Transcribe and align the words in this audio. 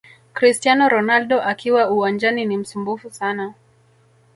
Cristiano 0.33 0.89
Ronaldo 0.89 1.41
akiwa 1.41 1.89
uwanjani 1.91 2.45
ni 2.45 2.57
msumbufu 2.57 3.11
sana 3.11 3.53